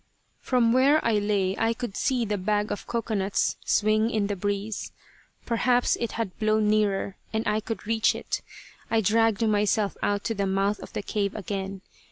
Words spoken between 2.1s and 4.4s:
the bag of cocoanuts swing in the